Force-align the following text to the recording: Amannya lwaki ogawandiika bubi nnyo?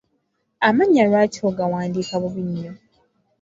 Amannya 0.67 1.03
lwaki 1.09 1.39
ogawandiika 1.49 2.15
bubi 2.21 2.41
nnyo? 2.49 2.71